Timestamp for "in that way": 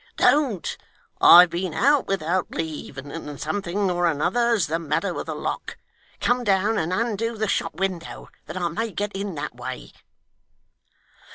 9.15-9.91